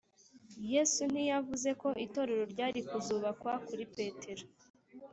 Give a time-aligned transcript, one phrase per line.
[0.73, 4.43] Yesu ntiyavuze ko itorero ryari kuzubakwa kuri Petero